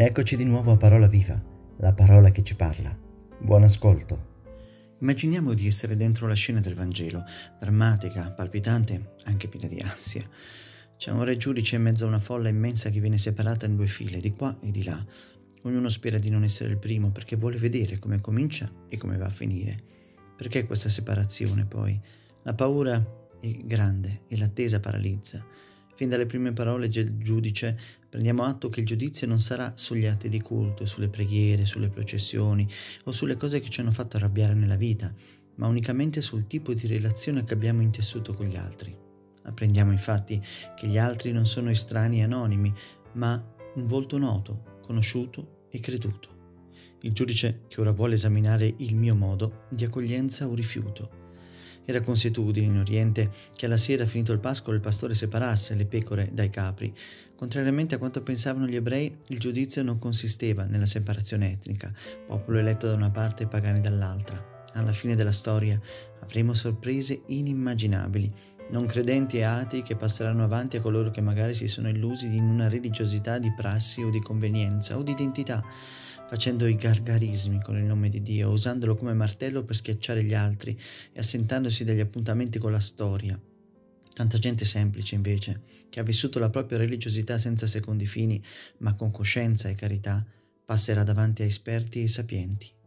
[0.00, 1.42] Eccoci di nuovo a Parola Viva,
[1.78, 2.96] la parola che ci parla.
[3.40, 4.44] Buon ascolto.
[5.00, 7.24] Immaginiamo di essere dentro la scena del Vangelo,
[7.58, 10.22] drammatica, palpitante, anche piena di ansia.
[10.96, 13.88] C'è un re giudice in mezzo a una folla immensa che viene separata in due
[13.88, 15.04] file, di qua e di là.
[15.64, 19.26] Ognuno spera di non essere il primo perché vuole vedere come comincia e come va
[19.26, 19.82] a finire.
[20.36, 22.00] Perché questa separazione poi?
[22.44, 23.04] La paura
[23.40, 25.44] è grande e l'attesa paralizza.
[25.98, 27.76] Fin dalle prime parole del giudice
[28.08, 32.68] prendiamo atto che il giudizio non sarà sugli atti di culto, sulle preghiere, sulle processioni
[33.02, 35.12] o sulle cose che ci hanno fatto arrabbiare nella vita,
[35.56, 38.96] ma unicamente sul tipo di relazione che abbiamo intessuto con gli altri.
[39.42, 40.40] Apprendiamo infatti
[40.76, 42.72] che gli altri non sono estranei anonimi,
[43.14, 43.44] ma
[43.74, 46.28] un volto noto, conosciuto e creduto.
[47.00, 51.17] Il giudice che ora vuole esaminare il mio modo di accoglienza o rifiuto
[51.90, 56.28] era consuetudine in Oriente che alla sera, finito il pascolo, il pastore separasse le pecore
[56.30, 56.94] dai capri.
[57.34, 61.90] Contrariamente a quanto pensavano gli ebrei, il giudizio non consisteva nella separazione etnica,
[62.26, 64.66] popolo eletto da una parte e pagani dall'altra.
[64.74, 65.80] Alla fine della storia
[66.20, 68.30] avremo sorprese inimmaginabili,
[68.70, 72.44] non credenti e atei che passeranno avanti a coloro che magari si sono illusi in
[72.44, 75.64] una religiosità di prassi o di convenienza o di identità
[76.28, 80.78] facendo i gargarismi con il nome di Dio, usandolo come martello per schiacciare gli altri
[81.10, 83.40] e assentandosi dagli appuntamenti con la storia.
[84.12, 88.42] Tanta gente semplice, invece, che ha vissuto la propria religiosità senza secondi fini,
[88.78, 90.22] ma con coscienza e carità,
[90.66, 92.77] passerà davanti a esperti e sapienti.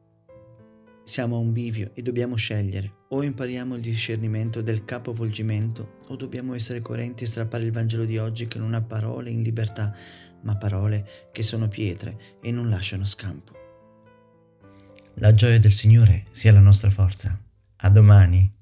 [1.03, 6.53] Siamo a un bivio e dobbiamo scegliere, o impariamo il discernimento del capovolgimento, o dobbiamo
[6.53, 9.95] essere coerenti e strappare il Vangelo di oggi che non ha parole in libertà,
[10.43, 13.53] ma parole che sono pietre e non lasciano scampo.
[15.15, 17.37] La gioia del Signore sia la nostra forza.
[17.77, 18.59] A domani.